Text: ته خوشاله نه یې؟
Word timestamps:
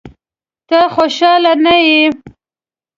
ته 0.67 0.79
خوشاله 0.95 1.53
نه 1.63 1.75
یې؟ 1.85 2.01